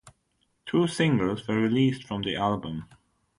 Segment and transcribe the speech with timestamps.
[0.65, 2.89] Two singles were released from the album.